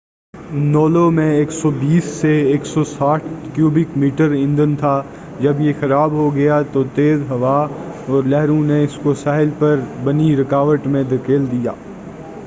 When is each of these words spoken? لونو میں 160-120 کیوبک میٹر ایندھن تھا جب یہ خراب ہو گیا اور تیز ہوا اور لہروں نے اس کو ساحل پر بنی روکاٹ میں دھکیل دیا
لونو 0.73 1.09
میں 1.11 1.29
160-120 1.41 3.19
کیوبک 3.55 3.97
میٹر 3.97 4.31
ایندھن 4.31 4.75
تھا 4.75 5.01
جب 5.39 5.61
یہ 5.61 5.73
خراب 5.79 6.11
ہو 6.13 6.25
گیا 6.35 6.55
اور 6.73 6.83
تیز 6.95 7.21
ہوا 7.29 7.57
اور 8.07 8.23
لہروں 8.25 8.63
نے 8.63 8.83
اس 8.83 8.97
کو 9.03 9.13
ساحل 9.13 9.49
پر 9.59 9.79
بنی 10.03 10.35
روکاٹ 10.35 10.87
میں 10.87 11.03
دھکیل 11.09 11.45
دیا 11.51 11.71